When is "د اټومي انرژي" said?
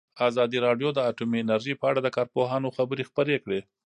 0.93-1.73